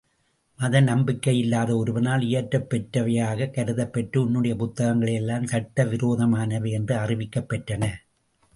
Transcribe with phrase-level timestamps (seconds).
[0.59, 7.89] மத நம்பிக்கையில்லாத ஒருவனால் இயற்றப்பெற்றவையாகக் கருதப்பெற்று உன்னுடைய புத்தகங்களெல்லாம் சட்டவிரோதமானவை என்று அறிவிக்கப் பெற்றன.